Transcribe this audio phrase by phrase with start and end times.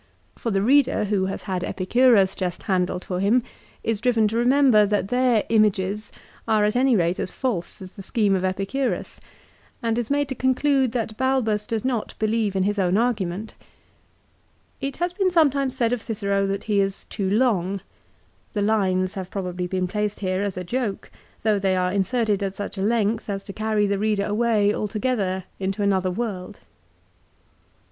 [0.35, 3.43] For the reader, who has had Epicurus just handled for him,
[3.83, 6.11] is driven to re member that their images
[6.47, 9.21] are at any rate as false as the scheme of Epicurus,
[9.83, 13.53] and is made to conclude that Balbus does not believe in his own argument.
[14.81, 17.79] It has been some times said of Cicero that he is too long.
[18.53, 21.11] The lines have probably been placed here as a joke,
[21.43, 25.43] though they are inserted at such a length as to carry the reader away altogether
[25.59, 26.53] into another world.
[26.55, 26.63] 1 DC Kat.
[26.63, 26.65] Deo.